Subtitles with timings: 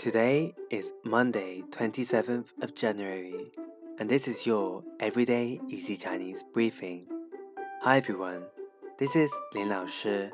[0.00, 3.44] Today is Monday, 27th of January,
[3.98, 7.04] and this is your Everyday Easy Chinese briefing.
[7.82, 8.44] Hi everyone,
[8.98, 10.30] this is Lin Lao Shi,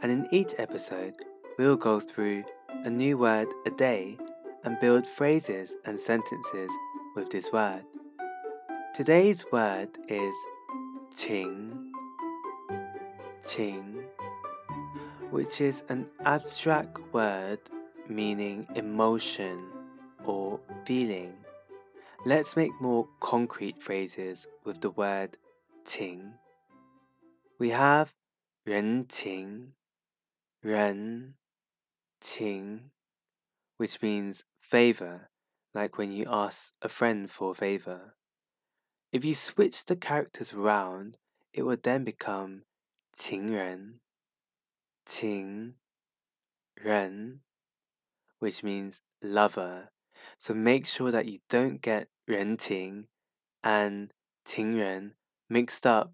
[0.00, 1.12] and in each episode,
[1.58, 4.16] we will go through a new word a day
[4.64, 6.70] and build phrases and sentences
[7.14, 7.84] with this word.
[8.94, 10.34] Today's word is
[11.16, 11.90] qing,
[13.44, 14.04] qing,
[15.28, 17.60] which is an abstract word
[18.08, 19.68] meaning emotion
[20.24, 21.34] or feeling.
[22.24, 25.36] Let's make more concrete phrases with the word
[25.84, 26.34] qing.
[27.58, 28.14] We have
[28.64, 29.74] 人情,
[30.62, 31.34] 人
[32.20, 32.90] 情,
[33.76, 35.28] which means favor,
[35.74, 38.14] like when you ask a friend for a favor.
[39.10, 41.18] If you switch the characters around,
[41.52, 42.62] it would then become
[43.14, 44.00] 情人,
[45.04, 45.74] 情人,情
[46.76, 47.40] 人
[48.42, 49.90] which means lover.
[50.36, 53.04] So make sure that you don't get renqing
[53.62, 54.10] and
[54.44, 55.12] qingren
[55.48, 56.12] mixed up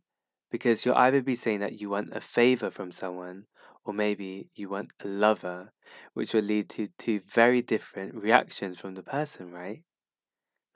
[0.50, 3.44] because you'll either be saying that you want a favor from someone
[3.82, 5.72] or maybe you want a lover,
[6.12, 9.80] which will lead to two very different reactions from the person, right?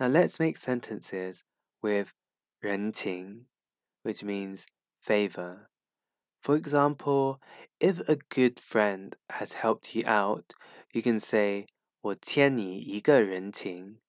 [0.01, 1.45] Now let's make sentences
[1.83, 2.15] with
[2.65, 3.43] renqing,
[4.05, 4.65] which means
[5.03, 5.69] favor.
[6.41, 7.41] For example,
[7.79, 10.55] if a good friend has helped you out,
[10.92, 11.66] you can say
[12.02, 14.00] 我欠你一个人情。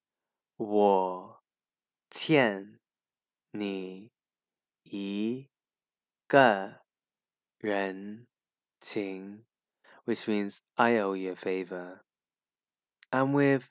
[0.58, 1.44] 我
[2.10, 2.80] 欠
[3.52, 4.10] 你
[4.82, 5.48] 一
[6.26, 6.82] 个
[7.58, 8.26] 人
[8.80, 9.44] 情
[10.04, 12.00] which means I owe you a favor.
[13.10, 13.68] And with